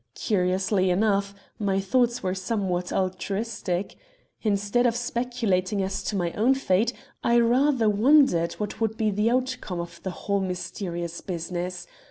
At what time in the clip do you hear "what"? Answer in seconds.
8.53-8.81